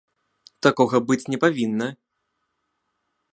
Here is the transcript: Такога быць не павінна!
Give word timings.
Такога 0.67 1.01
быць 1.11 1.23
не 1.33 1.39
павінна! 1.43 1.91